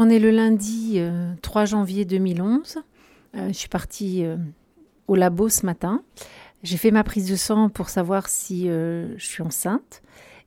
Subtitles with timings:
[0.00, 1.00] On est le lundi
[1.42, 2.78] 3 janvier 2011.
[3.34, 4.24] je suis partie
[5.08, 6.04] au labo ce matin.
[6.62, 10.02] J'ai fait ma prise de sang pour savoir si je suis enceinte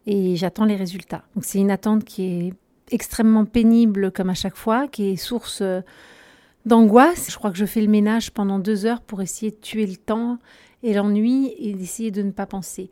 [0.07, 1.25] et j'attends les résultats.
[1.35, 2.53] Donc c'est une attente qui est
[2.91, 5.61] extrêmement pénible comme à chaque fois, qui est source
[6.65, 7.29] d'angoisse.
[7.29, 9.97] Je crois que je fais le ménage pendant deux heures pour essayer de tuer le
[9.97, 10.39] temps
[10.81, 12.89] et l'ennui et d'essayer de ne pas penser.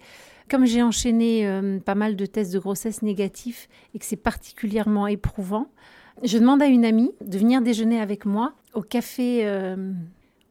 [0.50, 5.08] Comme j'ai enchaîné euh, pas mal de tests de grossesse négatifs et que c'est particulièrement
[5.08, 5.68] éprouvant,
[6.24, 9.92] je demande à une amie de venir déjeuner avec moi au café euh,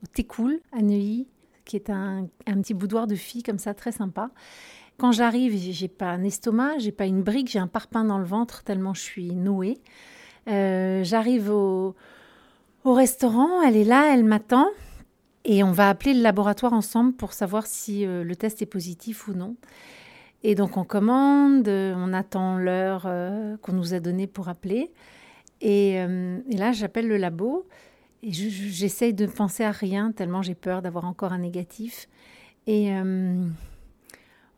[0.02, 1.26] au Técoul à Neuilly,
[1.64, 4.30] qui est un, un, petit boudoir de filles comme ça, très sympa.
[4.98, 8.24] Quand j'arrive, j'ai pas un estomac, j'ai pas une brique, j'ai un parpaing dans le
[8.24, 9.78] ventre tellement je suis nouée.
[10.48, 11.94] Euh, j'arrive au,
[12.84, 14.66] au restaurant, elle est là, elle m'attend.
[15.44, 19.28] Et on va appeler le laboratoire ensemble pour savoir si euh, le test est positif
[19.28, 19.56] ou non.
[20.42, 24.90] Et donc on commande, on attend l'heure euh, qu'on nous a donnée pour appeler.
[25.60, 27.66] Et, euh, là, j'appelle le labo
[28.22, 32.08] et j'essaye de penser à rien tellement j'ai peur d'avoir encore un négatif.
[32.66, 32.90] Et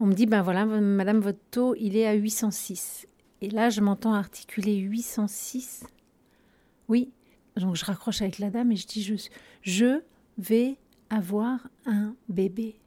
[0.01, 3.07] on me dit, ben voilà, madame, votre taux, il est à 806.
[3.43, 5.85] Et là, je m'entends articuler 806.
[6.89, 7.13] Oui,
[7.57, 9.15] donc je raccroche avec la dame et je dis je,
[9.63, 10.03] je
[10.39, 10.77] vais
[11.11, 12.81] avoir un bébé.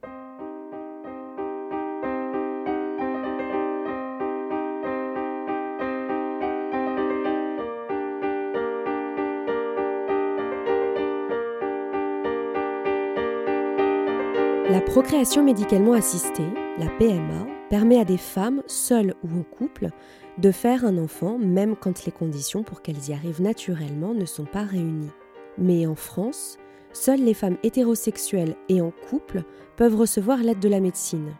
[14.94, 16.45] Procréation médicalement assistée,
[16.77, 19.89] la PMA, permet à des femmes, seules ou en couple,
[20.38, 24.45] de faire un enfant même quand les conditions pour qu'elles y arrivent naturellement ne sont
[24.45, 25.09] pas réunies.
[25.58, 26.59] Mais en France,
[26.91, 29.45] seules les femmes hétérosexuelles et en couple
[29.77, 31.33] peuvent recevoir l'aide de la médecine.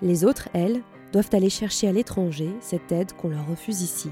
[0.00, 0.80] Les autres, elles,
[1.12, 4.08] doivent aller chercher à l'étranger cette aide qu'on leur refuse ici.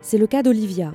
[0.00, 0.94] C'est le cas d'Olivia.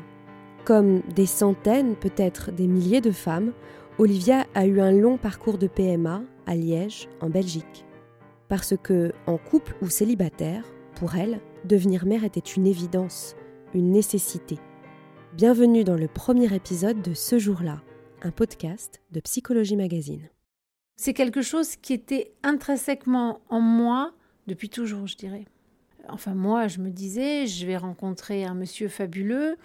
[0.65, 3.53] Comme des centaines, peut-être des milliers de femmes,
[3.99, 7.85] Olivia a eu un long parcours de PMA à Liège, en Belgique.
[8.49, 10.63] Parce que, en couple ou célibataire,
[10.95, 13.35] pour elle, devenir mère était une évidence,
[13.73, 14.59] une nécessité.
[15.35, 17.81] Bienvenue dans le premier épisode de Ce jour-là,
[18.21, 20.29] un podcast de Psychologie Magazine.
[20.95, 24.13] C'est quelque chose qui était intrinsèquement en moi
[24.47, 25.45] depuis toujours, je dirais.
[26.09, 29.55] Enfin, moi, je me disais, je vais rencontrer un monsieur fabuleux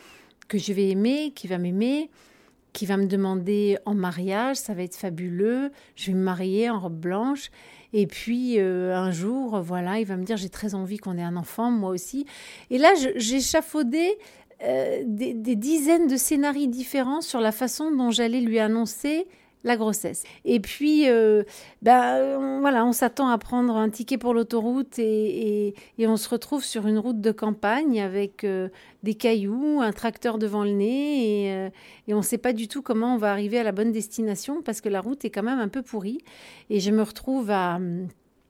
[0.47, 2.11] que je vais aimer, qui va m'aimer,
[2.73, 6.79] qui va me demander en mariage, ça va être fabuleux, je vais me marier en
[6.79, 7.51] robe blanche.
[7.93, 11.23] Et puis euh, un jour, voilà, il va me dire j'ai très envie qu'on ait
[11.23, 12.27] un enfant, moi aussi.
[12.71, 14.19] Et là, j'ai chafaudé
[14.63, 19.29] euh, des, dizaines de scénarios différents sur la façon dont j'allais lui annoncer
[19.65, 20.25] la grossesse.
[20.45, 21.07] Et puis,
[21.83, 26.87] ben, voilà, on s'attend à prendre un ticket pour l'autoroute et, on se retrouve sur
[26.87, 28.69] une route de campagne avec euh,
[29.03, 31.69] des cailloux, un tracteur devant le nez et, euh,
[32.09, 34.81] on ne sait pas du tout comment on va arriver à la bonne destination parce
[34.81, 36.19] que la route est quand même un peu pourrie.
[36.71, 37.79] Et je me retrouve à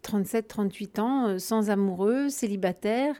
[0.04, 3.14] 37-38 hum, ans, sans amoureux, célibataire,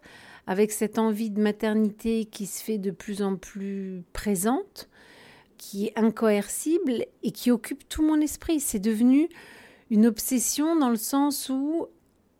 [0.47, 4.89] avec cette envie de maternité qui se fait de plus en plus présente
[5.59, 8.61] qui est incoercible et qui occupe tout mon esprit.
[8.61, 9.29] C'est devenu
[9.91, 11.87] une obsession dans le sens où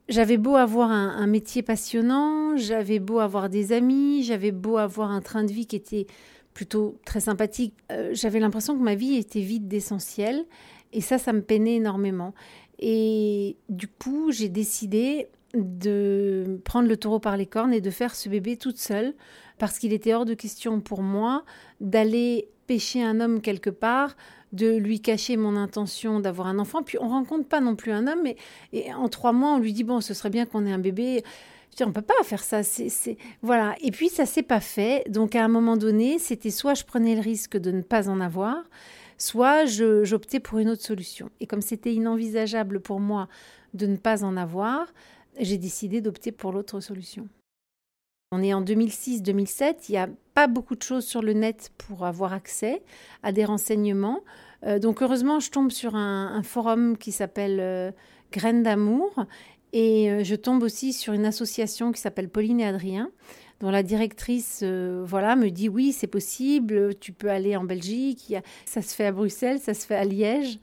[0.09, 5.21] j'avais beau avoir un, métier passionnant, j'avais beau avoir des amis, j'avais beau avoir un
[5.21, 6.07] train de vie qui était
[6.55, 10.47] plutôt très sympathique, euh, j'avais l'impression que ma vie était vide d'essentiel
[10.93, 12.35] et ça, ça me peinait énormément.
[12.79, 18.15] Et du coup, j'ai décidé de prendre le taureau par les cornes et de faire
[18.15, 19.15] ce bébé toute seule
[19.59, 21.45] parce qu'il était hors de question pour moi
[21.81, 24.15] d'aller pêcher un homme quelque part,
[24.53, 26.83] de lui cacher mon intention d'avoir un enfant.
[26.85, 28.37] Puis on rencontre pas non plus un homme, mais
[28.73, 31.25] et en trois mois, on lui dit bon, ce serait bien qu'on ait un bébé.
[31.73, 32.63] Je dis, on peut pas faire ça.
[32.63, 33.75] C'est, voilà.
[33.81, 35.05] Et puis ça s'est pas fait.
[35.09, 38.21] Donc à un moment donné, c'était soit je prenais le risque de ne pas en
[38.21, 38.63] avoir,
[39.17, 41.31] soit j'optais pour une autre solution.
[41.41, 43.29] Et comme c'était inenvisageable pour moi
[43.75, 44.87] de ne pas en avoir,
[45.41, 47.29] j'ai décidé d'opter pour l'autre solution.
[48.31, 52.05] On est en 2006-2007, il n'y a pas beaucoup de choses sur le net pour
[52.05, 52.83] avoir accès
[53.23, 54.21] à des renseignements.
[54.67, 57.91] Euh, donc heureusement, je tombe sur un, forum qui s'appelle euh,
[58.31, 59.25] Graines d'amour
[59.73, 63.11] et euh, je tombe aussi sur une association qui s'appelle Pauline et Adrien
[63.61, 68.35] dont la directrice voilà me dit oui c'est possible tu peux aller en Belgique
[68.65, 70.61] ça se fait à Bruxelles ça se fait à Liège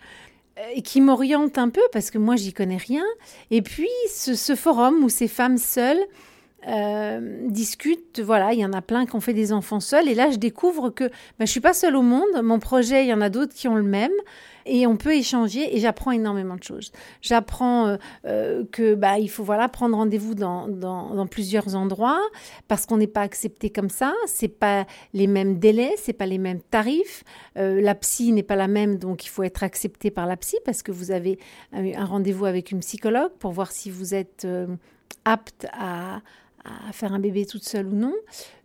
[0.74, 3.04] et qui m'oriente un peu parce que moi j'y connais rien
[3.52, 6.00] et puis ce, ce forum où ces femmes seules
[6.68, 8.20] euh, discutent.
[8.20, 10.08] Voilà, il y en a plein qui ont fait des enfants seuls.
[10.08, 12.42] Et là, je découvre que je ne suis pas seule au monde.
[12.44, 14.12] Mon projet, il y en a d'autres qui ont le même.
[14.68, 16.92] Et on peut échanger et j'apprends énormément de choses.
[17.22, 22.20] J'apprends euh, euh, que bah, il faut voilà prendre rendez-vous dans, dans, dans, plusieurs endroits
[22.68, 24.16] parce qu'on n'est pas accepté comme ça.
[24.26, 27.24] C'est pas les mêmes délais, c'est pas les mêmes tarifs.
[27.56, 30.82] la psy n'est pas la même, donc il faut être accepté par la psy parce
[30.82, 31.38] que vous avez
[31.72, 34.48] un rendez-vous avec une psychologue pour voir si vous êtes
[35.26, 36.22] apte à,
[36.66, 38.14] à faire un bébé toute seule ou non.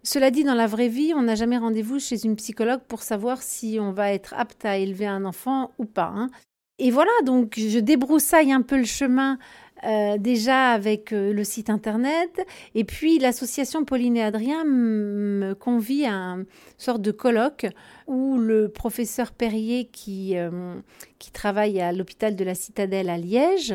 [0.02, 3.43] Cela dit, dans la vraie vie, on n'a jamais rendez-vous chez une psychologue pour savoir
[3.43, 6.12] si on va être apte à élever un enfant ou pas.
[6.14, 6.31] Hein.
[6.79, 9.38] Et voilà, donc je débroussaille un peu le chemin
[9.85, 12.41] euh, déjà avec euh, le site internet.
[12.75, 16.47] Et puis l'association Pauline et Adrien me convie à une
[16.79, 17.67] sorte de colloque
[18.06, 20.75] où le professeur Perrier, qui, euh,
[21.19, 23.75] qui travaille à l'hôpital de la Citadelle à Liège,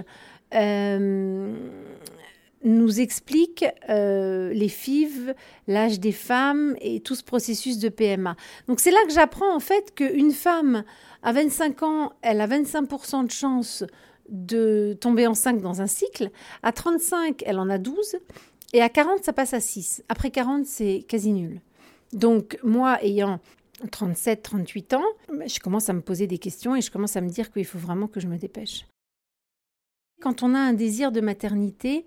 [2.66, 5.34] nous explique euh, les FIV,
[5.68, 8.36] l'âge des femmes et tout ce processus de PMA.
[8.68, 10.84] Donc c'est là que j'apprends en fait qu'une femme
[11.24, 13.84] à 25 ans, elle a 25% de chance
[14.30, 16.32] de tomber enceinte dans un cycle.
[16.64, 18.18] À 35, elle en a 12.
[18.74, 20.04] Et à 40, ça passe à 6.
[20.10, 21.62] Après 40, c'est quasi nul.
[22.14, 23.40] Donc moi, ayant
[23.92, 25.04] 37, 38 ans,
[25.46, 27.78] je commence à me poser des questions et je commence à me dire qu'il faut
[27.78, 28.86] vraiment que je me dépêche.
[30.22, 32.06] Quand on a un désir de maternité,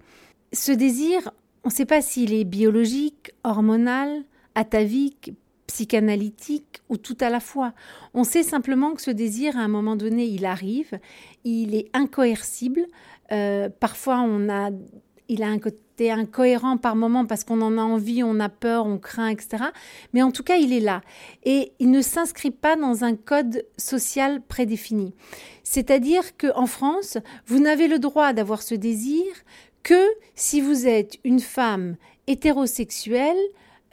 [0.52, 1.30] ce désir,
[1.64, 4.24] on ne sait pas s'il est biologique, hormonal,
[4.54, 5.32] atavique,
[5.66, 7.72] psychanalytique ou tout à la fois.
[8.14, 10.98] On sait simplement que ce désir, à un moment donné, il arrive,
[11.44, 12.86] il est incoercible.
[13.30, 14.70] Euh, parfois, on a,
[15.28, 18.86] il a un côté incohérent par moment parce qu'on en a envie, on a peur,
[18.86, 19.64] on craint, etc.
[20.12, 21.02] Mais en tout cas, il est là.
[21.44, 25.14] Et il ne s'inscrit pas dans un code social prédéfini.
[25.64, 29.24] C'est-à-dire qu'en France, vous n'avez le droit d'avoir ce désir
[29.82, 31.96] que si vous êtes une femme
[32.28, 33.38] hétérosexuelle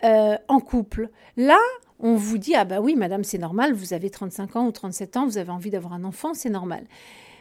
[0.04, 1.10] euh, en couple.
[1.38, 1.60] Là,
[2.00, 5.18] on vous dit ah bah oui madame c'est normal, vous avez 35 ans ou 37
[5.18, 6.84] ans, vous avez envie d'avoir un enfant, c'est normal.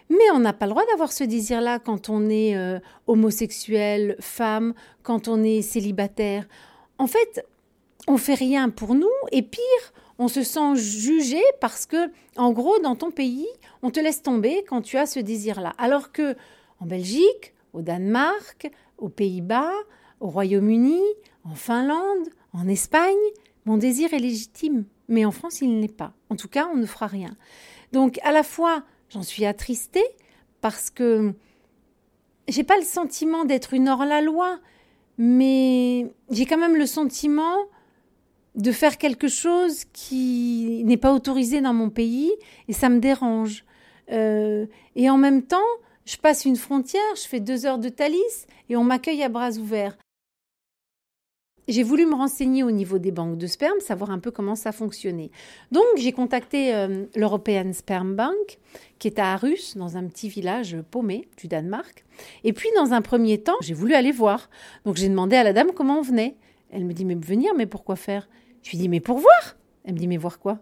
[0.08, 4.74] Mais on n'a pas le droit d'avoir ce désir-là quand on est euh, homosexuel, femme,
[5.02, 6.46] quand on est célibataire.
[6.98, 7.44] En fait,
[8.06, 12.78] on fait rien pour nous et pire, on se sent jugé parce que, en gros,
[12.78, 13.48] dans ton pays,
[13.82, 15.72] on te laisse tomber quand tu as ce désir-là.
[15.78, 16.36] Alors que
[16.80, 19.72] en Belgique, au Danemark, aux Pays-Bas,
[20.20, 21.00] au Royaume-Uni,
[21.44, 23.14] en Finlande, en Espagne.
[23.66, 26.14] Mon désir est légitime, mais en France, il n'est pas.
[26.30, 27.36] En tout cas, on ne fera rien.
[27.92, 30.04] Donc, à la fois, j'en suis attristée
[30.60, 31.34] parce que
[32.48, 34.60] j'ai pas le sentiment d'être une hors-la-loi,
[35.18, 37.56] mais j'ai quand même le sentiment
[38.54, 42.32] de faire quelque chose qui n'est pas autorisé dans mon pays
[42.68, 43.64] et ça me dérange.
[44.12, 45.56] Euh, et en même temps,
[46.04, 49.52] je passe une frontière, je fais deux heures de Thalys et on m'accueille à bras
[49.52, 49.96] ouverts.
[51.66, 54.70] J'ai voulu me renseigner au niveau des banques de sperme, savoir un peu comment ça
[54.70, 55.30] fonctionnait.
[55.72, 58.58] Donc j'ai contacté euh, l'European Sperm Bank,
[58.98, 62.04] qui est à Arus, dans un petit village paumé du Danemark.
[62.44, 64.50] Et puis dans un premier temps, j'ai voulu aller voir.
[64.84, 66.36] Donc j'ai demandé à la dame comment on venait.
[66.70, 68.28] Elle me dit mais venir, mais pourquoi faire?
[68.62, 69.56] Je lui dis mais pour voir.
[69.84, 70.58] Elle me dit mais voir quoi?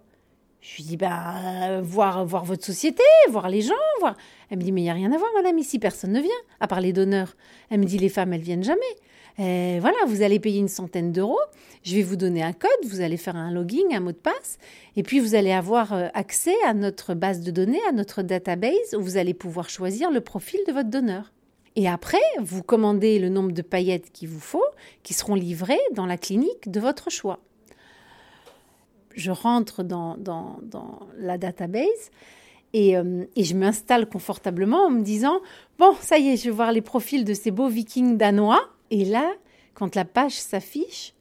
[0.63, 4.17] Je lui dis, bah, voir, voir votre société, voir les gens, voir.
[4.49, 6.31] Elle me dit, mais il n'y a rien à voir, madame, ici, personne ne vient,
[6.61, 7.35] à part les donneurs.
[7.69, 8.81] Elle me dit, les femmes, elles viennent jamais.
[9.39, 11.41] Et voilà, vous allez payer une centaine d'euros,
[11.83, 14.59] je vais vous donner un code, vous allez faire un login, un mot de passe,
[14.95, 18.95] et puis vous allez avoir euh, accès à notre base de données, à notre database,
[18.97, 21.33] où vous allez pouvoir choisir le profil de votre donneur.
[21.75, 24.65] Et après, vous commandez le nombre de paillettes qu'il vous faut,
[25.03, 27.41] qui seront livrées dans la clinique de votre choix
[29.15, 30.59] je rentre dans, dans,
[31.19, 32.11] la database
[32.73, 35.41] et, euh, et je m'installe confortablement en me disant
[35.79, 38.69] Bon, ça y est, je vais voir les profils de ces beaux vikings danois.
[38.91, 39.33] Et là,
[39.75, 41.15] quand la page s'affiche,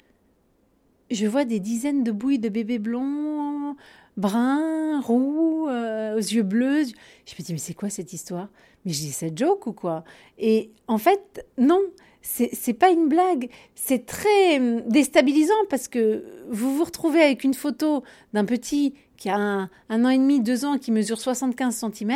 [1.10, 3.76] je vois des dizaines de bouilles de bébés blonds,
[4.18, 6.86] bruns, roux, euh, aux yeux bleus.
[7.26, 8.50] Je me dis, mais c'est quoi cette histoire?
[8.86, 10.04] Mais je dis, c'est joke ou quoi?
[10.38, 11.82] Et en fait, non,
[12.22, 13.50] c'est pas une blague.
[13.76, 18.04] C'est très hum, déstabilisant parce que vous vous retrouvez avec une photo
[18.34, 19.70] d'un petit qui a un,
[20.06, 22.14] an et demi, deux ans, qui mesure 75 cm.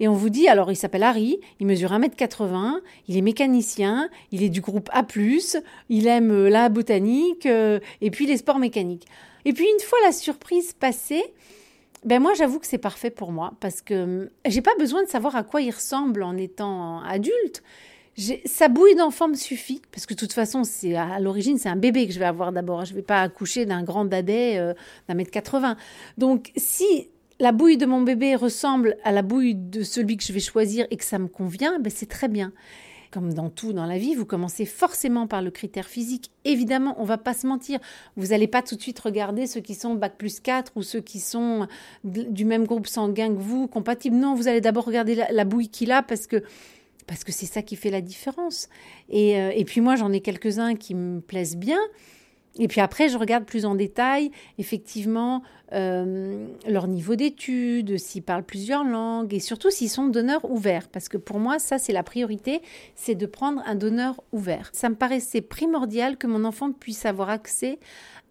[0.00, 4.42] Et on vous dit, alors il s'appelle Harry, il mesure 1m80, il est mécanicien, il
[4.42, 5.04] est du groupe A,
[5.88, 9.06] il aime euh, la botanique euh, et puis les sports mécaniques.
[9.44, 11.24] Et puis une fois la surprise passée,
[12.04, 15.08] ben moi j'avoue que c'est parfait pour moi parce que hum, j'ai pas besoin de
[15.08, 17.62] savoir à quoi il ressemble en étant adulte
[18.46, 21.76] sa bouille d'enfant me suffit, parce que de toute façon, c'est à l'origine, c'est un
[21.76, 22.84] bébé que je vais avoir d'abord.
[22.84, 24.74] Je ne vais pas accoucher d'un grand dadais euh,
[25.08, 25.76] d'un mètre 80.
[26.16, 27.08] Donc, si
[27.40, 30.86] la bouille de mon bébé ressemble à la bouille de celui que je vais choisir
[30.90, 32.52] et que ça me convient, ben c'est très bien.
[33.10, 36.30] Comme dans tout dans la vie, vous commencez forcément par le critère physique.
[36.44, 37.78] Évidemment, on va pas se mentir.
[38.16, 41.00] Vous n'allez pas tout de suite regarder ceux qui sont bac plus 4 ou ceux
[41.00, 41.68] qui sont
[42.04, 44.16] du même groupe sanguin que vous, compatibles.
[44.16, 46.42] Non, vous allez d'abord regarder la, bouille qu'il a parce que
[47.06, 48.68] parce que c'est ça qui fait la différence.
[49.08, 51.78] Et, euh, et puis moi, j'en ai quelques-uns qui me plaisent bien.
[52.58, 58.44] Et puis après, je regarde plus en détail, effectivement, euh, leur niveau d'études, s'ils parlent
[58.44, 60.88] plusieurs langues et surtout s'ils sont donneurs ouverts.
[60.88, 62.62] Parce que pour moi, ça, c'est la priorité,
[62.94, 64.70] c'est de prendre un donneur ouvert.
[64.72, 67.78] Ça me paraissait primordial que mon enfant puisse avoir accès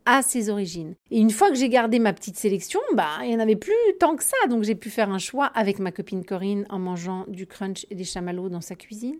[0.07, 0.95] à ses origines.
[1.11, 3.73] Et une fois que j'ai gardé ma petite sélection, bah, il n'y en avait plus
[3.99, 4.37] tant que ça.
[4.49, 7.95] Donc j'ai pu faire un choix avec ma copine Corinne en mangeant du crunch et
[7.95, 9.17] des chamallows dans sa cuisine.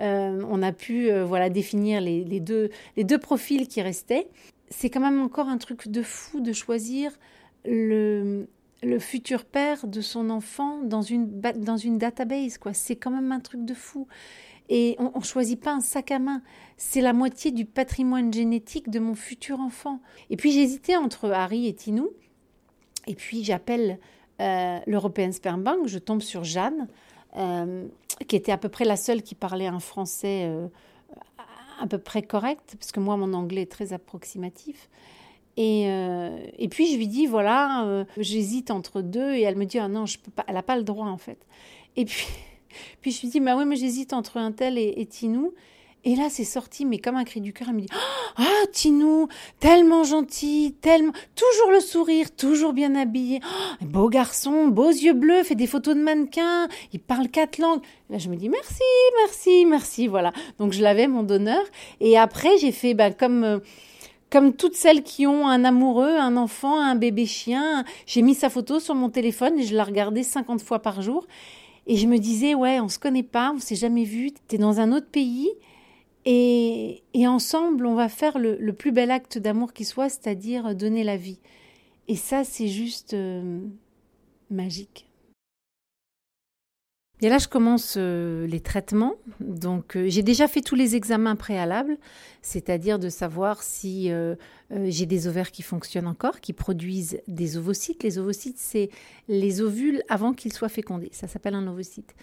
[0.00, 4.28] Euh, on a pu euh, voilà définir les, deux, les deux profils qui restaient.
[4.70, 7.12] C'est quand même encore un truc de fou de choisir
[7.64, 8.48] le,
[8.82, 12.58] le futur père de son enfant dans une, dans une database.
[12.58, 12.74] quoi.
[12.74, 14.06] C'est quand même un truc de fou.
[14.68, 16.42] Et on ne choisit pas un sac à main.
[16.76, 20.00] C'est la moitié du patrimoine génétique de mon futur enfant.
[20.28, 22.10] Et puis j'hésitais entre Harry et Tinou.
[23.06, 23.98] Et puis j'appelle
[24.40, 25.86] euh, l'European Sperm Bank.
[25.86, 26.86] Je tombe sur Jeanne.
[27.36, 27.86] Euh,
[28.26, 30.66] qui était à peu près la seule qui parlait un français euh,
[31.78, 34.88] à peu près correct, parce que moi, mon anglais est très approximatif.
[35.56, 39.78] Et, euh, et puis, je lui dis, voilà, j'hésite entre deux, et elle me dit,
[39.78, 40.04] ah non,
[40.46, 41.38] elle n'a pas le droit, en fait.
[41.96, 42.26] Et puis,
[43.00, 45.54] puis je lui dis, bah oui, mais j'hésite entre un tel et, et Tinou.
[46.08, 47.88] Et là, c'est sorti, mais comme un cri du cœur, elle me dit
[48.38, 49.28] Ah, Tinou,
[49.60, 51.12] tellement gentil, tellement.
[51.34, 53.40] Toujours le sourire, toujours bien habillé.
[53.44, 57.82] Oh, beau garçon, beaux yeux bleus, fait des photos de mannequins, il parle quatre langues.
[58.08, 58.80] Là, je me dis Merci,
[59.22, 60.06] merci, merci.
[60.06, 60.32] Voilà.
[60.58, 61.62] Donc, je l'avais, mon donneur.
[62.00, 63.44] Et après, j'ai fait ben, comme.
[63.44, 63.58] Euh,
[64.30, 68.50] comme toutes celles qui ont un amoureux, un enfant, un bébé chien, j'ai mis sa
[68.50, 71.26] photo sur mon téléphone et je la regardais 50 fois par jour.
[71.86, 74.58] Et je me disais, ouais, on se connaît pas, on s'est jamais vu, tu es
[74.58, 75.48] dans un autre pays,
[76.30, 81.16] et, ensemble, on va faire le, plus bel acte d'amour qui soit, c'est-à-dire donner la
[81.16, 81.40] vie.
[82.06, 83.60] Et ça, c'est juste euh,
[84.50, 85.06] magique.
[87.22, 89.14] Et là, je commence euh, les traitements.
[89.40, 91.96] Donc, euh, j'ai déjà fait tous les examens préalables,
[92.42, 94.10] c'est-à-dire de savoir si
[94.70, 98.02] j'ai des ovaires qui fonctionnent encore, qui produisent des ovocytes.
[98.02, 98.90] Les ovocytes, c'est
[99.28, 101.08] les ovules avant qu'ils soient fécondés.
[101.12, 102.14] Ça s'appelle un ovocyte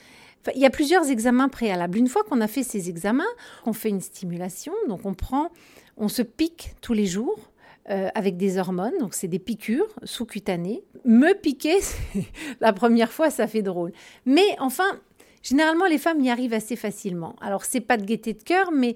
[0.54, 1.98] il y a plusieurs examens préalables.
[1.98, 3.24] Une fois qu'on a fait ces examens,
[3.66, 4.74] on fait une stimulation.
[4.88, 5.50] Donc on prend,
[5.98, 7.52] on se pique tous les jours
[7.90, 8.98] euh, avec des hormones.
[9.00, 10.84] Donc c'est des piqûres sous-cutanées.
[11.04, 11.78] Me piquer,
[12.60, 13.92] la première fois, ça fait drôle.
[14.26, 15.00] Mais enfin,
[15.42, 17.36] généralement les femmes y arrivent assez facilement.
[17.42, 18.96] Alors c'est pas de gaieté de cœur, mais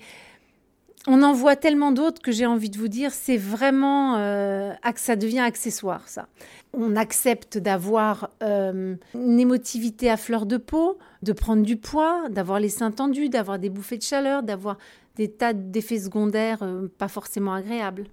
[1.07, 5.15] on en voit tellement d'autres que j'ai envie de vous dire, c'est vraiment euh, ça
[5.15, 6.27] devient accessoire ça.
[6.73, 12.59] On accepte d'avoir euh, une émotivité à fleur de peau, de prendre du poids, d'avoir
[12.59, 14.77] les seins tendus, d'avoir des bouffées de chaleur, d'avoir
[15.15, 18.07] des tas d'effets secondaires euh, pas forcément agréables.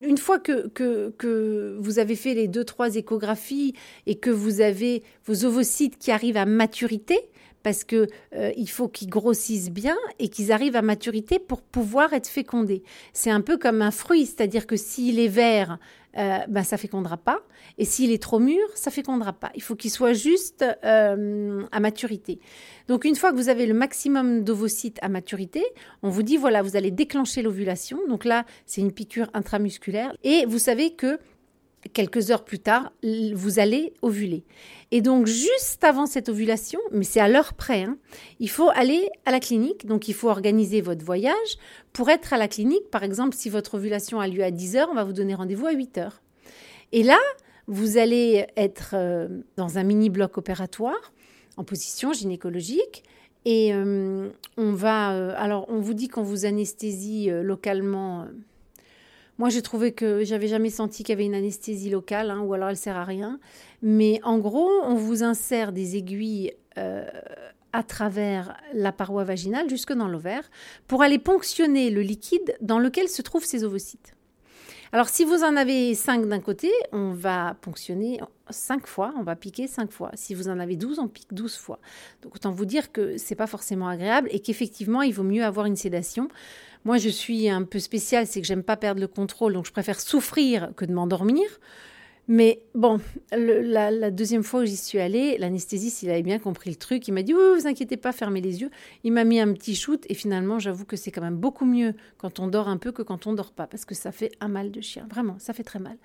[0.00, 3.74] Une fois que, que, que, vous avez fait les deux, trois échographies
[4.06, 7.18] et que vous avez vos ovocytes qui arrivent à maturité,
[7.62, 12.12] parce que euh, il faut qu'ils grossissent bien et qu'ils arrivent à maturité pour pouvoir
[12.12, 12.82] être fécondés.
[13.12, 15.78] C'est un peu comme un fruit, c'est-à-dire que s'il est vert,
[16.16, 17.40] euh, ben ça fécondera pas,
[17.76, 19.50] et s'il est trop mûr, ça fécondera pas.
[19.54, 22.40] Il faut qu'il soit juste euh, à maturité.
[22.88, 25.62] Donc une fois que vous avez le maximum d'ovocytes à maturité,
[26.02, 28.00] on vous dit voilà, vous allez déclencher l'ovulation.
[28.08, 31.18] Donc là, c'est une piqûre intramusculaire, et vous savez que
[31.92, 32.92] quelques heures plus tard,
[33.34, 34.44] vous allez ovuler.
[34.90, 37.98] Et donc, juste avant cette ovulation, mais c'est à l'heure près, hein,
[38.40, 39.86] il faut aller à la clinique.
[39.86, 41.58] Donc, il faut organiser votre voyage
[41.92, 42.90] pour être à la clinique.
[42.90, 45.66] Par exemple, si votre ovulation a lieu à 10 heures, on va vous donner rendez-vous
[45.66, 46.22] à 8 heures.
[46.92, 47.18] Et là,
[47.66, 51.12] vous allez être euh, dans un mini bloc opératoire
[51.58, 53.04] en position gynécologique.
[53.44, 55.12] Et euh, on va.
[55.12, 58.26] Euh, alors, on vous dit qu'on vous anesthésie localement
[59.38, 62.54] moi, j'ai trouvé que j'avais jamais senti qu'il y avait une anesthésie locale, hein, ou
[62.54, 63.38] alors elle sert à rien.
[63.82, 67.06] Mais en gros, on vous insère des aiguilles euh,
[67.72, 70.50] à travers la paroi vaginale jusque dans l'ovaire
[70.88, 74.14] pour aller ponctionner le liquide dans lequel se trouvent ces ovocytes.
[74.90, 79.36] Alors, si vous en avez 5 d'un côté, on va ponctionner 5 fois, on va
[79.36, 80.10] piquer 5 fois.
[80.14, 81.78] Si vous en avez 12, on pique 12 fois.
[82.22, 85.66] Donc, autant vous dire que c'est pas forcément agréable et qu'effectivement, il vaut mieux avoir
[85.66, 86.28] une sédation.
[86.84, 89.72] Moi, je suis un peu spéciale, c'est que j'aime pas perdre le contrôle, donc je
[89.72, 91.44] préfère souffrir que de m'endormir.
[92.30, 93.00] Mais bon,
[93.32, 97.08] la, deuxième fois où j'y suis allée, l'anesthésiste, il avait bien compris le truc.
[97.08, 98.70] Il m'a dit Oui, vous inquiétez pas, fermez les yeux.
[99.02, 101.94] Il m'a mis un petit shoot et finalement, j'avoue que c'est quand même beaucoup mieux
[102.18, 104.48] quand on dort un peu que quand on dort pas parce que ça fait un
[104.48, 105.06] mal de chien.
[105.08, 105.96] Vraiment, ça fait très mal.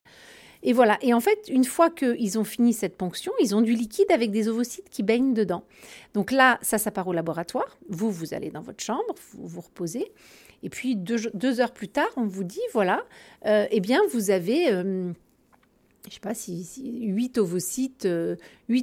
[0.63, 0.97] Et voilà.
[1.01, 4.31] Et en fait, une fois qu'ils ont fini cette ponction, ils ont du liquide avec
[4.31, 5.65] des ovocytes qui baignent dedans.
[6.13, 7.77] Donc là, ça, ça part au laboratoire.
[7.89, 10.09] Vous, vous allez dans votre chambre, vous vous reposez.
[10.63, 13.05] Et puis deux, heures plus tard, on vous dit, voilà,
[13.45, 15.11] euh, eh bien, vous avez, euh,
[16.07, 18.37] je sais pas si, huit 8 ovocytes, euh,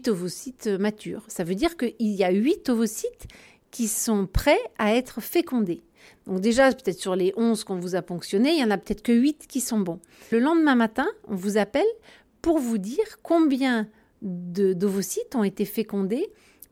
[0.09, 1.25] ovocytes matures.
[1.29, 3.27] Ça veut dire qu'il y a 8 ovocytes
[3.71, 5.83] qui sont prêts à être fécondés.
[6.27, 9.03] Donc déjà, peut-être sur les 11 qu'on vous a ponctionnés, il y en a peut-être
[9.03, 10.01] que 8 qui sont bons.
[10.31, 11.83] Le lendemain matin, on vous appelle
[12.43, 13.89] pour vous dire combien
[14.21, 16.31] d'ovocytes ont été fécondés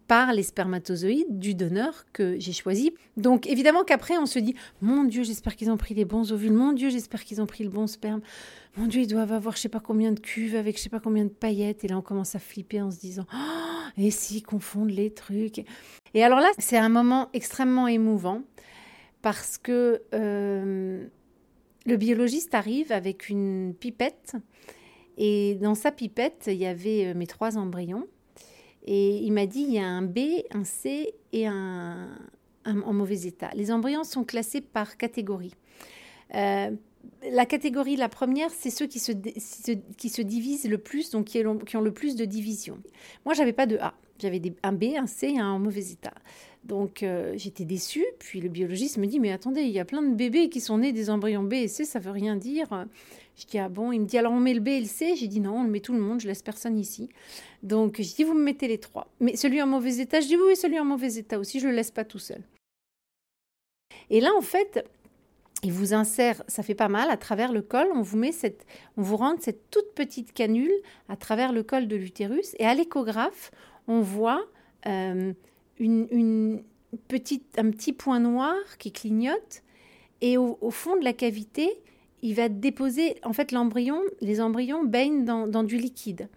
[0.09, 2.93] par les spermatozoïdes du donneur que j'ai choisi.
[3.19, 6.53] Donc évidemment qu'après on se dit mon Dieu j'espère qu'ils ont pris les bons ovules,
[6.53, 8.23] mon Dieu j'espère qu'ils ont pris le bon sperme,
[8.79, 10.99] mon Dieu ils doivent avoir je sais pas combien de cuves avec je sais pas
[10.99, 11.85] combien de paillettes.
[11.85, 15.65] Et là on commence à flipper en se disant oh, et s'ils confondent les trucs.
[16.15, 18.43] Et alors là c'est un moment extrêmement émouvant
[19.21, 21.07] parce que euh,
[21.85, 24.37] le biologiste arrive avec une pipette.
[25.19, 28.07] Et dans sa pipette il y avait euh, mes trois embryons
[28.91, 30.19] et il m'a dit il y a un B,
[30.51, 32.09] un C et un,
[32.65, 33.51] en mauvais état.
[33.55, 35.53] Les embryons sont classés par catégorie.
[36.35, 36.71] Euh,
[37.31, 41.47] la catégorie, la première, c'est ceux qui se, qui se divisent le plus, donc qui
[41.47, 42.79] ont, qui ont le plus de divisions.
[43.27, 43.93] Moi, j'avais pas de A.
[44.19, 46.15] J'avais un B, un C et un en mauvais état.
[46.65, 48.07] Donc euh, j'étais déçue.
[48.19, 50.79] Puis le biologiste me dit Mais attendez, il y a plein de bébés qui sont
[50.79, 52.87] nés des embryons B et C, ça veut rien dire.
[53.39, 53.93] Je dis Ah bon?
[53.93, 55.15] Il me dit Alors on met le B et le C?
[55.17, 57.09] J'ai dit Non, on le met tout le monde, je laisse personne ici.
[57.63, 59.09] Donc je dis Vous me mettez les trois.
[59.21, 61.75] Mais celui en mauvais état, je dis Oui, celui en mauvais état aussi, je le
[61.75, 62.43] laisse pas tout seul.
[64.11, 64.85] Et là, en fait,
[65.63, 68.65] il vous insère, ça fait pas mal, à travers le col, on vous met cette,
[68.97, 70.73] on vous rentre cette toute petite canule
[71.09, 73.51] à travers le col de l'utérus, et à l'échographe,
[73.89, 74.47] on voit
[74.87, 75.33] euh,
[75.79, 76.63] une,
[77.09, 79.63] petite, un petit point noir qui clignote,
[80.21, 81.81] et au, fond de la cavité,
[82.23, 86.29] il va déposer, en fait, l'embryon, les embryons baignent dans, du liquide.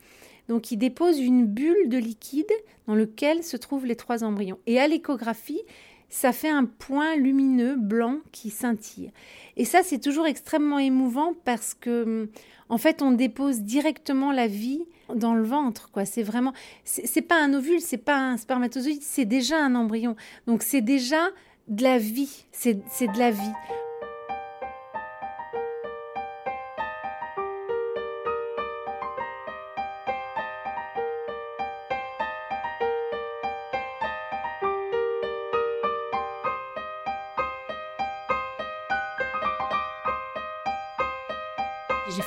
[0.47, 2.51] Donc, il dépose une bulle de liquide
[2.87, 4.59] dans lequel se trouvent les trois embryons.
[4.67, 5.61] Et à l'échographie,
[6.09, 9.11] ça fait un point lumineux blanc qui scintille.
[9.55, 12.29] Et ça, c'est toujours extrêmement émouvant parce que,
[12.69, 14.85] en fait, on dépose directement la vie
[15.15, 16.05] dans le ventre, quoi.
[16.05, 20.15] C'est vraiment, c'est pas un ovule, c'est pas un spermatozoïde, c'est déjà un embryon.
[20.47, 21.29] Donc, c'est déjà
[21.67, 23.53] de la vie, c'est de la vie.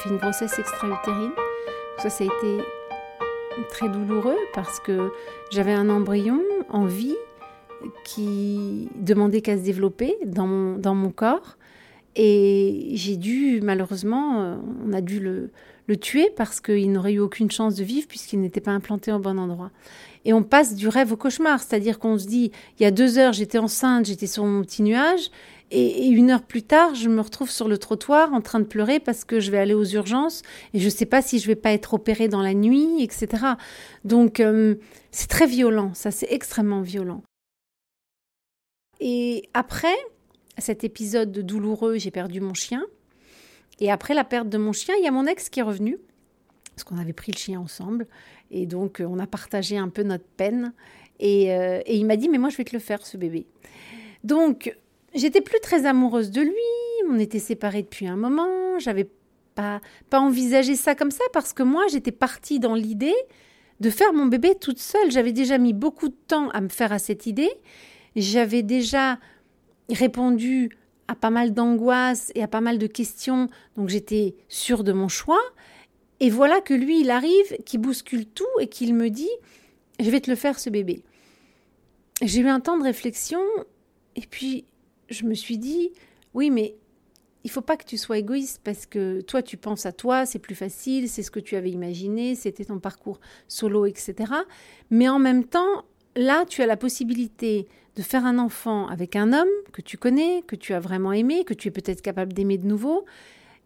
[0.07, 1.33] Une grossesse extra-utérine.
[1.99, 2.65] Ça, ça a été
[3.71, 5.13] très douloureux parce que
[5.51, 7.17] j'avais un embryon en vie
[8.05, 11.57] qui demandait qu'à se développer dans mon, dans mon corps.
[12.17, 15.51] Et j'ai dû, malheureusement, euh, on a dû le,
[15.87, 19.19] le tuer parce qu'il n'aurait eu aucune chance de vivre puisqu'il n'était pas implanté au
[19.19, 19.71] bon endroit.
[20.25, 23.19] Et on passe du rêve au cauchemar, c'est-à-dire qu'on se dit, il y a deux
[23.19, 25.31] heures, j'étais enceinte, j'étais sur mon petit nuage,
[25.71, 29.01] et, une heure plus tard, je me retrouve sur le trottoir en train de pleurer
[29.01, 31.57] parce que je vais aller aux urgences et je ne sais pas si je vais
[31.57, 33.45] pas être opérée dans la nuit, etc.
[34.05, 34.77] Donc euh,
[35.11, 37.23] c'est très violent, ça c'est extrêmement violent.
[39.01, 39.97] Et après
[40.59, 42.85] cet épisode douloureux, j'ai perdu mon chien.
[43.81, 45.99] Et après la perte de mon chien, il y a mon ex qui est revenu
[46.77, 48.07] parce qu'on avait pris le chien ensemble
[48.51, 50.73] et donc on a partagé un peu notre peine.
[51.21, 53.47] Et, euh, et il m'a dit mais moi je vais te le faire ce bébé.
[54.23, 54.77] Donc
[55.15, 59.09] J'étais plus très amoureuse de lui, on était séparés depuis un moment, j'avais
[59.55, 63.15] pas, pas envisagé ça comme ça parce que moi j'étais partie dans l'idée
[63.81, 65.11] de faire mon bébé toute seule.
[65.11, 67.51] J'avais déjà mis beaucoup de temps à me faire à cette idée.
[68.17, 69.19] J'avais déjà
[69.91, 70.71] répondu
[71.09, 75.09] à pas mal d'angoisses et à pas mal de questions, donc j'étais sûre de mon
[75.09, 75.41] choix.
[76.21, 79.31] Et voilà que lui, il arrive, qui bouscule tout et qu'il me dit
[80.01, 81.03] Je vais te le faire, ce bébé.
[82.23, 83.41] J'ai eu un temps de réflexion,
[84.17, 84.65] et puis
[85.09, 85.93] je me suis dit,
[86.35, 86.77] oui, mais
[87.45, 90.39] il faut pas que tu sois égoïste parce que toi, tu penses à toi, c'est
[90.39, 94.33] plus facile, c'est ce que tu avais imaginé, c'était ton parcours solo, etc.
[94.91, 95.85] Mais en même temps,
[96.17, 100.43] là, tu as la possibilité de faire un enfant avec un homme que tu connais,
[100.47, 103.05] que tu as vraiment aimé, que tu es peut-être capable d'aimer de nouveau.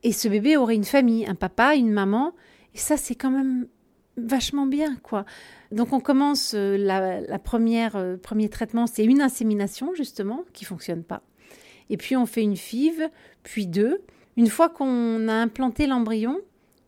[0.03, 2.35] Et ce bébé aurait une famille, un papa, une maman.
[2.75, 3.69] Et ça, c'est quand même
[4.17, 5.25] vachement bien, quoi.
[5.71, 11.05] Donc on commence euh, la, première euh, premier traitement, c'est une insémination justement qui fonctionne
[11.05, 11.23] pas.
[11.91, 13.09] Et puis on fait une FIV,
[13.43, 14.03] puis deux.
[14.37, 16.41] Une fois qu'on a implanté l'embryon,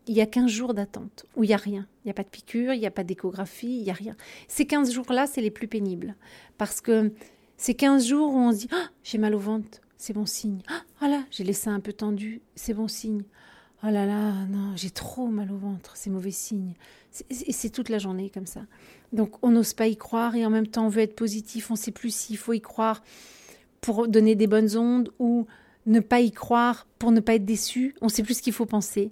[0.07, 1.87] il y a 15 jours d'attente où il n'y a rien.
[2.03, 4.15] Il n'y a pas de piqûre, il n'y a pas d'échographie, il n'y a rien.
[4.47, 6.15] Ces 15 jours-là, c'est les plus pénibles.
[6.57, 7.11] Parce que
[7.57, 10.61] ces 15 jours où on se dit ah, j'ai mal au ventre, c'est bon signe.
[10.67, 13.23] Ah, voilà, j'ai les seins un peu tendus, c'est bon signe.
[13.83, 16.73] Oh là là, non, j'ai trop mal au ventre, c'est mauvais signe.
[17.29, 18.61] Et c'est toute la journée comme ça.
[19.11, 21.73] Donc on n'ose pas y croire et en même temps on veut être positif, on
[21.73, 23.03] ne sait plus s'il faut y croire
[23.81, 25.47] pour donner des bonnes ondes ou
[25.85, 28.67] ne pas y croire pour ne pas être déçu, on sait plus ce qu'il faut
[28.67, 29.11] penser.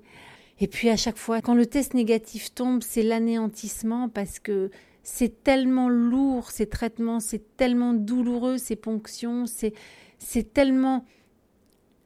[0.60, 4.69] Et puis à chaque fois, quand le test négatif tombe, c'est l'anéantissement parce que
[5.03, 9.73] c'est tellement lourd ces traitements, c'est tellement douloureux ces ponctions, c'est
[10.17, 11.05] c'est tellement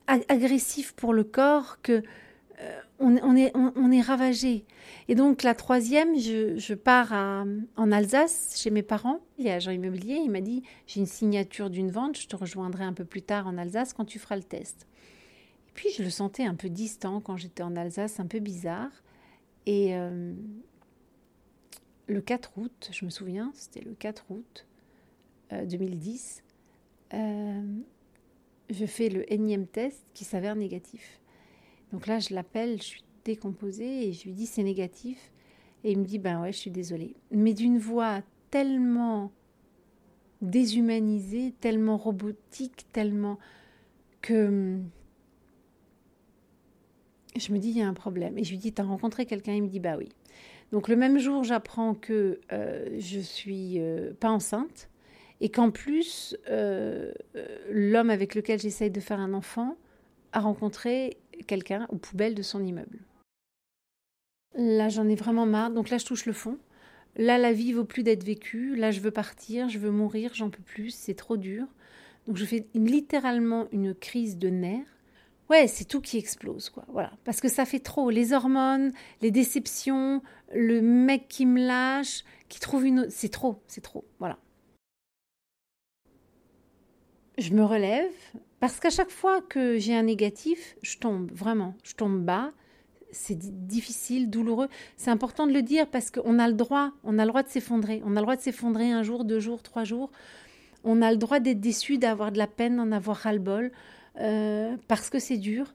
[0.07, 2.03] agressif pour le corps que
[2.63, 4.65] euh, on, est, ravagé.
[5.07, 9.19] Et donc la troisième, je, pars en Alsace chez mes parents.
[9.37, 12.35] Il y a agent immobilier, il m'a dit j'ai une signature d'une vente, je te
[12.35, 14.87] rejoindrai un peu plus tard en Alsace quand tu feras le test.
[15.67, 18.91] Et puis je le sentais un peu distant quand j'étais en Alsace, un peu bizarre.
[19.65, 20.33] Et euh,
[22.07, 24.65] le 4 août, je me souviens, c'était le 4 août
[25.51, 26.43] 2010,
[27.13, 27.61] euh,
[28.69, 31.19] je fais le énième test qui s'avère négatif.
[31.93, 35.31] Donc là, je l'appelle, je suis décomposée et je lui dis c'est négatif.
[35.83, 37.15] Et il me dit ben ouais, je suis désolée.
[37.31, 39.31] Mais d'une voix tellement
[40.41, 43.37] déshumanisée, tellement robotique, tellement
[44.21, 44.89] que hum,
[47.35, 48.37] je me dis il y a un problème.
[48.37, 49.53] Et je lui dis t'as rencontré quelqu'un?
[49.53, 50.09] Il me dit bah oui.
[50.71, 54.89] Donc le même jour, j'apprends que euh, je suis euh, pas enceinte
[55.41, 57.11] et qu'en plus euh,
[57.69, 59.77] l'homme avec lequel j'essaye de faire un enfant
[60.31, 61.17] a rencontré
[61.47, 62.99] quelqu'un aux poubelles de son immeuble.
[64.55, 66.57] Là, j'en ai vraiment marre, donc là, je touche le fond.
[67.15, 68.75] Là, la vie vaut plus d'être vécue.
[68.75, 71.65] Là, je veux partir, je veux mourir, j'en peux plus, c'est trop dur.
[72.27, 74.87] Donc, je fais littéralement une crise de nerfs.
[75.49, 76.85] Ouais, c'est tout qui explose, quoi.
[76.87, 77.11] Voilà.
[77.25, 78.09] Parce que ça fait trop.
[78.09, 78.91] Les hormones,
[79.21, 80.21] les déceptions,
[80.53, 83.11] le mec qui me lâche, qui trouve une autre.
[83.11, 84.05] C'est trop, c'est trop.
[84.19, 84.39] Voilà.
[87.37, 88.13] Je me relève,
[88.63, 92.53] parce qu'à chaque fois que j'ai un négatif, je tombe, vraiment, je tombe bas.
[93.11, 94.69] C'est difficile, douloureux.
[94.95, 97.49] C'est important de le dire parce qu'on a le droit, on a le droit de
[97.49, 98.01] s'effondrer.
[98.05, 100.11] On a le droit de s'effondrer un jour, deux jours, trois jours.
[100.85, 103.69] On a le droit d'être déçu, d'avoir de la peine, d'en avoir ras-le-bol,
[104.21, 105.73] euh, parce que c'est dur.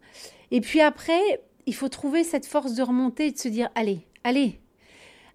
[0.51, 1.20] Et puis après,
[1.66, 4.62] il faut trouver cette force de remonter et de se dire, allez, allez,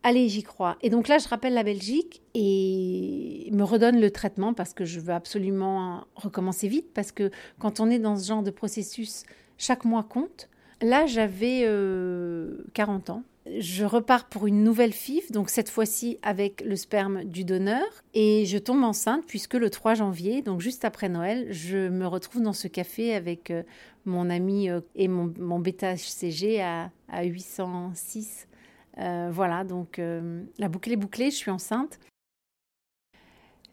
[0.03, 0.77] allez, j'y crois.
[0.81, 4.99] Et donc là, je rappelle la Belgique et me redonne le traitement parce que je
[4.99, 9.23] veux absolument recommencer vite, parce que quand on est dans ce genre de processus,
[9.57, 10.49] chaque mois compte.
[10.81, 11.61] Là, j'avais
[12.73, 13.23] 40 euh, ans.
[13.59, 17.83] Je repars pour une nouvelle FIF, donc cette fois-ci avec le sperme du donneur.
[18.13, 22.41] Et je tombe enceinte puisque le 3 janvier, donc juste après Noël, je me retrouve
[22.41, 23.63] dans ce café avec euh,
[24.05, 28.47] mon ami euh, et mon, mon bêta-HCG à, à 806
[28.99, 31.99] euh, voilà, donc euh, la boucle est bouclée, je suis enceinte.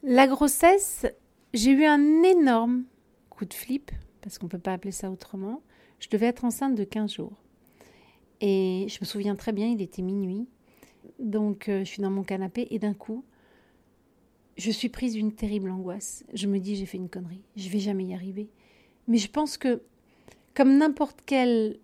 [0.02, 1.06] La grossesse,
[1.52, 2.84] j'ai eu un énorme
[3.28, 3.90] coup de flip,
[4.22, 5.62] parce qu'on ne peut pas appeler ça autrement.
[5.98, 7.36] Je devais être enceinte de 15 jours.
[8.40, 10.48] Et je me souviens très bien, il était minuit.
[11.18, 13.24] Donc euh, je suis dans mon canapé et d'un coup,
[14.56, 16.24] je suis prise d'une terrible angoisse.
[16.32, 18.48] Je me dis, j'ai fait une connerie, je vais jamais y arriver.
[19.06, 19.82] Mais je pense que,
[20.54, 21.78] comme n'importe quel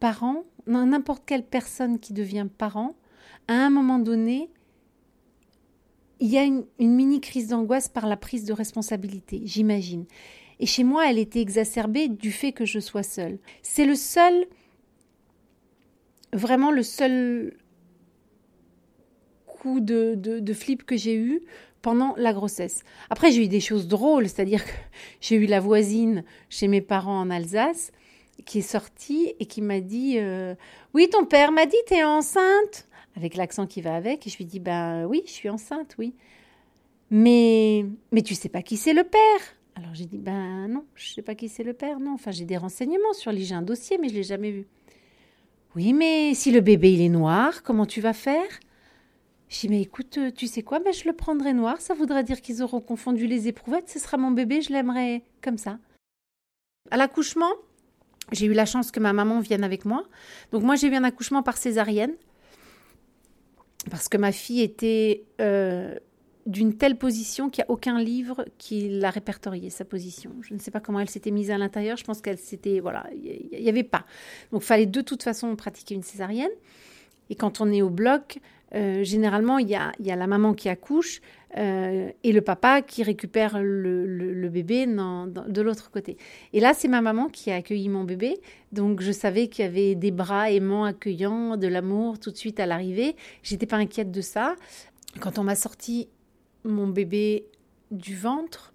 [0.00, 2.94] parent, n'importe quelle personne qui devient parent,
[3.48, 4.50] à un moment donné,
[6.20, 10.06] il y a une, mini crise d'angoisse par la prise de responsabilité, j'imagine.
[10.58, 13.38] Et chez moi, elle était exacerbée du fait que je sois seule.
[13.62, 14.46] C'est le seul,
[16.32, 17.56] vraiment le seul
[19.46, 21.42] coup de, de flip que j'ai eu
[21.82, 22.82] pendant la grossesse.
[23.10, 24.70] Après, j'ai eu des choses drôles, c'est-à-dire que
[25.20, 27.92] j'ai eu la voisine chez mes parents en Alsace
[28.44, 30.54] qui est sorti et qui m'a dit euh,
[30.94, 34.26] Oui, ton père m'a dit, t'es enceinte Avec l'accent qui va avec.
[34.26, 36.14] Et je lui dis Ben oui, je suis enceinte, oui.
[37.10, 39.20] Mais, mais tu sais pas qui c'est le père
[39.76, 42.14] Alors j'ai dit Ben non, je sais pas qui c'est le père, non.
[42.14, 44.66] Enfin, j'ai des renseignements sur lui, j'ai un dossier, mais je l'ai jamais vu.
[45.76, 48.48] Oui, mais si le bébé il est noir, comment tu vas faire?
[49.48, 52.40] Je dis, mais écoute, tu sais quoi, ben, je le prendrai noir, ça voudrait dire
[52.40, 55.78] qu'ils auront confondu les éprouvettes, ce sera mon bébé, je l'aimerais comme ça.
[56.90, 57.52] À l'accouchement,
[58.32, 60.04] j'ai eu la chance que ma maman vienne avec moi.
[60.52, 62.14] Donc moi, j'ai eu un accouchement par césarienne
[63.90, 65.94] parce que ma fille était euh,
[66.46, 70.32] d'une telle position qu'il n'y a aucun livre qui l'a répertorié, sa position.
[70.40, 71.96] Je ne sais pas comment elle s'était mise à l'intérieur.
[71.96, 72.80] Je pense qu'elle s'était...
[72.80, 74.04] Voilà, il n'y avait pas.
[74.52, 76.50] Donc fallait de toute façon pratiquer une césarienne.
[77.30, 78.38] Et quand on est au bloc,
[78.76, 81.22] euh, généralement, il y a, la maman qui accouche
[81.56, 86.18] euh, et le papa qui récupère le, bébé de l'autre côté.
[86.52, 88.38] Et là, c'est ma maman qui a accueilli mon bébé.
[88.72, 92.60] Donc, je savais qu'il y avait des bras aimants, accueillants, de l'amour tout de suite
[92.60, 93.16] à l'arrivée.
[93.42, 94.56] J'étais pas inquiète de ça.
[95.20, 96.08] Quand on m'a sorti
[96.64, 97.46] mon bébé
[97.90, 98.74] du ventre,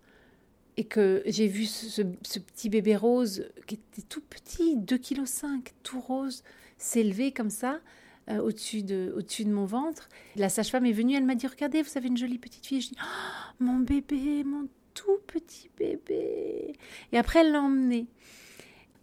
[0.78, 6.00] et que j'ai vu ce, petit bébé rose qui était tout petit, 2,5 kg, tout
[6.00, 6.44] rose,
[6.78, 7.82] s'élever comme ça
[8.30, 10.10] euh, au-dessus de, au de mon ventre.
[10.36, 12.82] La sage-femme est venue, elle m'a dit Regardez, vous avez une jolie petite fille.
[12.82, 16.74] Je dis oh, Mon bébé, mon tout petit bébé.
[17.12, 18.08] Et après, elle l'a emmené.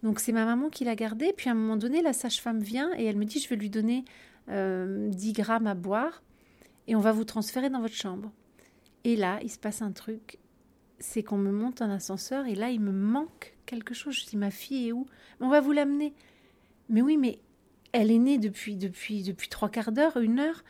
[0.02, 1.32] Donc, c'est ma maman qui l'a gardé.
[1.36, 3.70] Puis, à un moment donné, la sage-femme vient et elle me dit Je vais lui
[3.70, 4.04] donner
[4.46, 6.22] 10 euh, grammes à boire
[6.86, 8.32] et on va vous transférer dans votre chambre.
[9.04, 10.38] Et là, il se passe un truc
[11.00, 14.14] c'est qu'on me monte en ascenseur et là, il me manque quelque chose.
[14.14, 15.06] Je dis, ma fille est où?
[15.40, 16.14] On va vous l'amener.
[16.88, 17.38] Mais oui, mais
[17.92, 20.64] elle est née depuis, depuis, depuis trois quarts d'heure, une heure.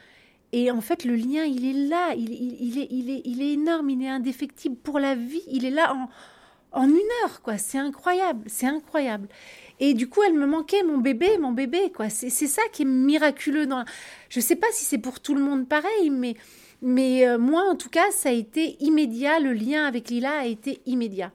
[0.53, 2.15] Et en fait, le lien, il est là.
[2.15, 3.91] Il, il, est, il, est, il est énorme.
[3.91, 5.43] Il est indéfectible pour la vie.
[5.49, 6.09] Il est là en,
[6.73, 7.59] en une heure, quoi.
[7.59, 8.45] C'est incroyable.
[8.47, 9.29] C'est incroyable.
[9.81, 12.09] Et du coup, elle me manquait, mon bébé, mon bébé, quoi.
[12.09, 13.67] C'est ça qui est miraculeux.
[13.67, 13.85] Dans...
[14.31, 16.35] Je ne sais pas si c'est pour tout le monde pareil, mais
[16.81, 19.41] mais euh, moi, en tout cas, ça a été immédiat.
[19.41, 21.33] Le lien avec Lila a été immédiat.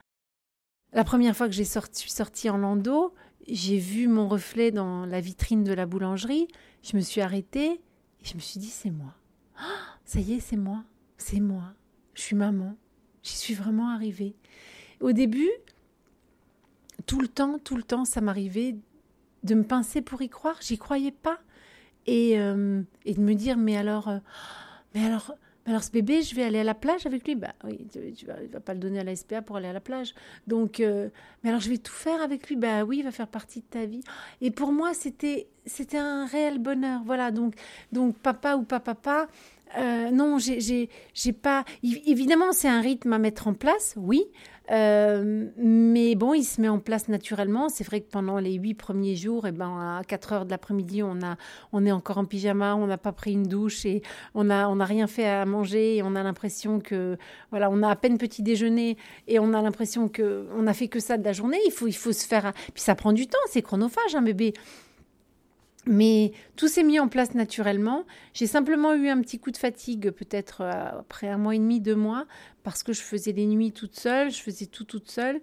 [0.93, 3.13] La première fois que j'ai sorti, suis sortie en landau,
[3.47, 6.47] j'ai vu mon reflet dans la vitrine de la boulangerie.
[6.81, 9.13] Je me suis arrêtée et je me suis dit, c'est moi.
[9.57, 10.83] Ah, ça y est, c'est moi.
[11.17, 11.73] C'est moi.
[12.13, 12.75] Je suis maman.
[13.23, 14.35] J'y suis vraiment arrivée.
[14.99, 15.49] Au début,
[17.05, 18.75] tout le temps, tout le temps, ça m'arrivait
[19.43, 20.57] de me pincer pour y croire.
[20.61, 21.39] J'y croyais pas.
[22.05, 24.19] Et, euh, de me dire, mais alors, euh,
[24.93, 27.35] mais alors, alors ce bébé, je vais aller à la plage avec lui.
[27.35, 29.79] Bah oui, tu, vas, vas pas le donner à la SPA pour aller à la
[29.79, 30.13] plage.
[30.45, 31.09] Donc, euh,
[31.43, 32.57] mais alors je vais tout faire avec lui.
[32.57, 34.03] Bah oui, il va faire partie de ta vie.
[34.41, 37.01] Et pour moi, c'était c'était un réel bonheur.
[37.05, 37.31] Voilà.
[37.31, 37.55] Donc
[37.93, 39.27] donc papa ou pas papa.
[39.77, 40.89] Euh, non, j'ai
[41.41, 41.63] pas.
[41.81, 43.95] Évidemment, c'est un rythme à mettre en place.
[43.97, 44.23] Oui.
[44.71, 47.69] Euh, mais bon, il se met en place naturellement.
[47.69, 50.51] C'est vrai que pendant les huit premiers jours, et eh ben, à 4 heures de
[50.51, 51.35] l'après-midi, on, a,
[51.73, 54.01] on est encore en pyjama, on n'a pas pris une douche et
[54.33, 57.17] on n'a on rien fait à manger et on a l'impression que,
[57.51, 58.97] voilà, on a à peine petit déjeuner
[59.27, 61.59] et on a l'impression que on a fait que ça de la journée.
[61.65, 62.53] Il faut, il faut se faire.
[62.73, 64.53] Puis ça prend du temps, c'est chronophage, un bébé.
[65.85, 68.05] Mais tout s'est mis en place naturellement.
[68.33, 71.81] J'ai simplement eu un petit coup de fatigue, peut-être euh, après un mois et demi,
[71.81, 72.25] deux mois,
[72.63, 75.41] parce que je faisais les nuits toute seule, je faisais tout toute seule.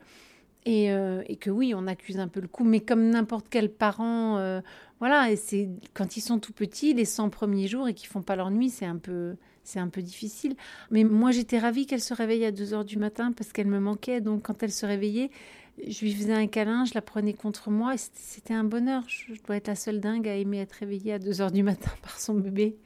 [0.66, 4.36] Et, euh, que oui, on accuse un peu le coup, mais comme n'importe quel parent,
[4.38, 4.60] euh,
[4.98, 8.22] voilà, et c'est quand ils sont tout petits, les 100 premiers jours et qu'ils font
[8.22, 10.56] pas leur nuit, c'est un peu, c'est un peu difficile.
[10.90, 13.80] Mais moi, j'étais ravie qu'elle se réveille à 2 heures du matin parce qu'elle me
[13.80, 14.20] manquait.
[14.20, 15.30] Donc, quand elle se réveillait,
[15.86, 19.04] je lui faisais un câlin, je la prenais contre moi et c'était un bonheur.
[19.08, 21.90] Je dois être la seule dingue à aimer être réveillée à 2 heures du matin
[22.02, 22.76] par son bébé.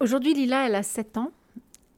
[0.00, 1.32] Aujourd'hui, Lila, elle a 7 ans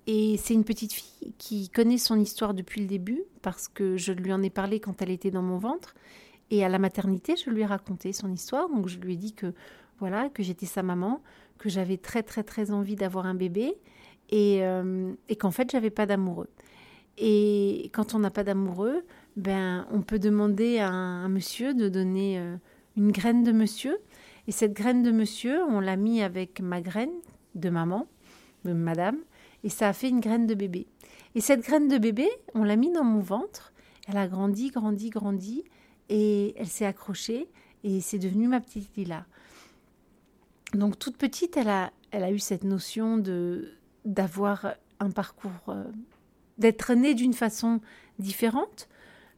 [0.07, 4.13] et c'est une petite fille qui connaît son histoire depuis le début parce que je
[4.13, 5.95] lui en ai parlé quand elle était dans mon ventre
[6.51, 8.69] et à la maternité, je lui ai raconté son histoire.
[8.69, 9.53] Donc je lui ai dit que
[9.99, 11.23] voilà, que j'étais sa maman,
[11.59, 13.75] que j'avais très très très envie d'avoir un bébé
[14.31, 16.51] et, euh, et qu'en fait, j'avais pas d'amoureux.
[17.19, 19.05] Et quand on n'a pas d'amoureux,
[19.37, 22.57] ben, on peut demander à un, monsieur de donner euh,
[22.97, 23.99] une graine de monsieur.
[24.49, 27.13] Et cette graine de monsieur, on l'a mis avec ma graine
[27.55, 28.07] de maman,
[28.65, 29.19] de madame,
[29.65, 30.87] et ça a fait une graine de bébé.
[31.35, 33.73] Et cette graine de bébé, on l'a mis dans mon ventre.
[34.09, 35.65] Elle a grandi, grandi, grandi,
[36.09, 37.49] et elle s'est accrochée,
[37.85, 39.27] et c'est devenu ma petite Lila.
[40.75, 43.73] Donc toute petite, elle a, elle a eu cette notion de
[44.05, 45.85] d'avoir un parcours, euh,
[46.59, 47.81] d'être née d'une façon
[48.21, 48.89] différente,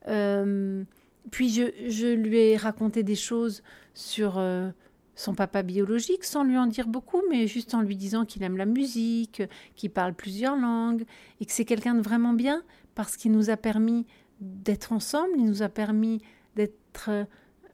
[0.06, 0.84] euh,
[1.30, 3.62] puis je, lui ai raconté des choses
[3.94, 4.70] sur euh,
[5.14, 8.56] son papa biologique, sans lui en dire beaucoup, mais juste en lui disant qu'il aime
[8.56, 9.42] la musique,
[9.74, 11.04] qu'il parle plusieurs langues,
[11.40, 12.62] et que c'est quelqu'un de vraiment bien,
[12.94, 14.06] parce qu'il nous a permis
[14.40, 16.20] d'être ensemble, il nous a permis
[16.56, 17.08] d'être...
[17.08, 17.24] Euh,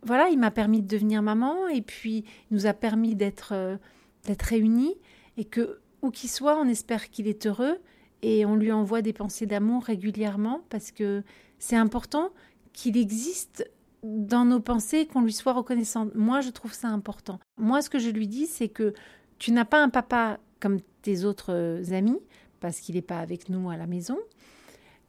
[0.02, 3.78] voilà, il m'a permis de devenir maman, et puis il nous a permis d'être
[4.26, 4.94] d'être réunis,
[5.36, 7.78] et que, où qu'il soit, on espère qu'il est heureux,
[8.22, 11.22] et on lui envoie des pensées d'amour régulièrement, parce que
[11.64, 12.30] c'est important
[12.74, 13.66] qu'il existe
[14.02, 16.08] dans nos pensées, qu'on lui soit reconnaissant.
[16.14, 17.40] Moi, je trouve ça important.
[17.56, 18.92] Moi, ce que je lui dis, c'est que
[19.38, 22.18] tu n'as pas un papa comme tes autres euh, amis,
[22.60, 24.18] parce qu'il n'est pas avec nous à la maison,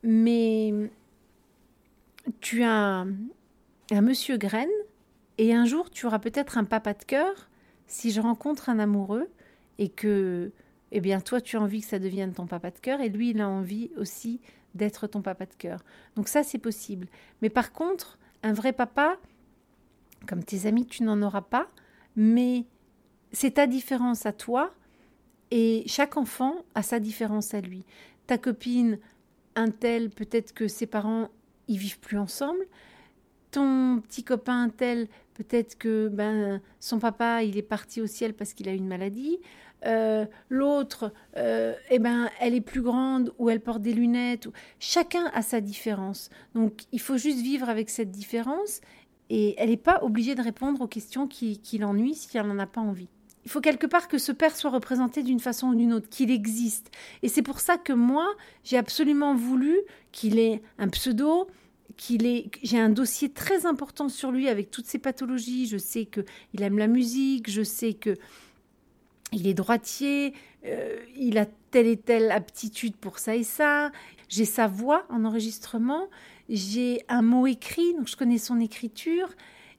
[0.02, 0.74] mais
[2.40, 3.06] tu as
[3.92, 4.70] un monsieur graine,
[5.38, 7.50] et un jour, tu auras peut-être un papa de cœur
[7.86, 9.28] si je rencontre un amoureux
[9.78, 10.54] et que,
[10.94, 13.32] eh bien, toi, tu as envie que ça devienne ton papa de cœur, et lui,
[13.32, 14.40] il a envie aussi
[14.76, 15.84] d'être ton papa de cœur.
[16.16, 17.08] Donc ça, c'est possible.
[17.42, 19.18] Mais par contre, un vrai papa,
[20.28, 21.68] comme tes amis, tu n'en auras pas,
[22.16, 22.66] mais
[23.32, 24.74] c'est ta différence à toi,
[25.52, 27.86] et chaque enfant a sa différence à lui.
[28.28, 29.00] Ta copine,
[29.56, 31.30] un tel, peut-être que ses parents,
[31.68, 32.66] ils vivent plus ensemble.
[33.52, 38.34] Ton petit copain, un tel, Peut-être que ben, son papa, il est parti au ciel
[38.34, 39.40] parce qu'il a une maladie.
[39.86, 44.48] Euh, l'autre, euh, eh ben, elle est plus grande ou elle porte des lunettes.
[44.80, 46.30] Chacun a sa différence.
[46.56, 48.82] Donc, il faut juste vivre avec cette différence
[49.30, 52.60] et elle n'est pas obligée de répondre aux questions qui, qui l'ennuient si elle n'en
[52.60, 53.10] a pas envie.
[53.44, 56.32] Il faut quelque part que ce père soit représenté d'une façon ou d'une autre, qu'il
[56.32, 56.90] existe.
[57.22, 58.28] Et c'est pour ça que moi,
[58.64, 59.78] j'ai absolument voulu
[60.12, 61.48] qu'il ait un pseudo,
[61.98, 65.68] qu'il est j'ai un dossier très important sur lui avec toutes ses pathologies.
[65.68, 66.22] Je sais que
[66.54, 68.16] il aime la musique je sais que
[69.32, 70.34] il est droitier
[70.66, 73.92] euh, il a telle et telle aptitude pour ça et ça.
[74.30, 76.10] J'ai sa voix en enregistrement
[76.48, 79.30] j'ai un mot écrit donc je connais son écriture.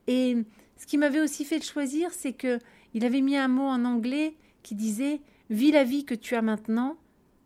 [0.07, 0.37] Et
[0.77, 2.59] ce qui m'avait aussi fait le choisir c'est que
[2.95, 6.43] il avait mis un mot en anglais qui disait vis la vie que tu as
[6.43, 6.97] maintenant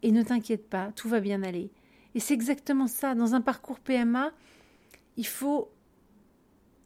[0.02, 1.70] et ne t'inquiète pas tout va bien aller.
[2.14, 3.14] Et c'est exactement ça.
[3.14, 4.32] Dans un parcours PMA
[5.16, 5.70] il faut,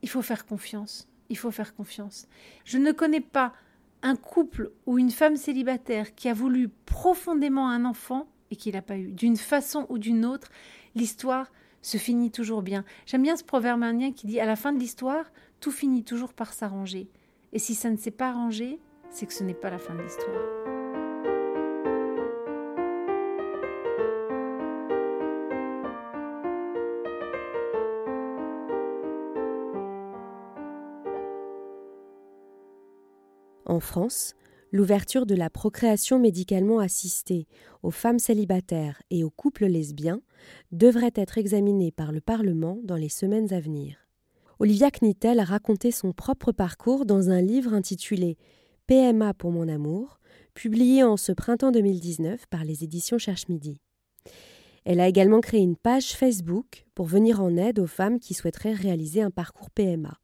[0.02, 1.08] il faut faire confiance.
[1.30, 2.28] Il faut faire confiance.
[2.64, 3.54] Je ne connais pas
[4.02, 8.82] un couple ou une femme célibataire qui a voulu profondément un enfant et qui l'a
[8.82, 9.12] pas eu.
[9.12, 10.48] D'une façon ou d'une autre,
[10.94, 12.84] l'histoire se finit toujours bien.
[13.06, 15.24] J'aime bien ce proverbe indien qui dit à la fin de l'histoire,
[15.60, 17.08] tout finit toujours par s'arranger.
[17.52, 20.02] Et si ça ne s'est pas arrangé, c'est que ce n'est pas la fin de
[20.02, 20.53] l'histoire.
[33.74, 34.34] En France,
[34.70, 37.48] l'ouverture de la procréation médicalement assistée
[37.82, 40.20] aux femmes célibataires et aux couples lesbiens
[40.70, 43.96] devrait être examinée par le Parlement dans les semaines à venir.
[44.60, 48.38] Olivia Knittel a raconté son propre parcours dans un livre intitulé
[48.86, 50.20] PMA pour mon amour,
[50.54, 53.80] publié en ce printemps 2019 par les éditions Cherche Midi.
[54.84, 58.72] Elle a également créé une page Facebook pour venir en aide aux femmes qui souhaiteraient
[58.72, 60.20] réaliser un parcours PMA.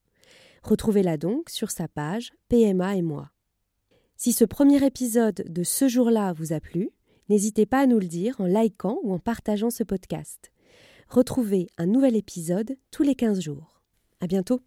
[0.63, 3.33] Retrouvez-la donc sur sa page PMA et moi.
[4.23, 6.91] Si ce premier épisode de ce jour-là vous a plu,
[7.31, 10.53] n'hésitez pas à nous le dire en likant ou en partageant ce podcast.
[11.09, 13.81] Retrouvez un nouvel épisode tous les 15 jours.
[14.21, 14.61] À bientôt!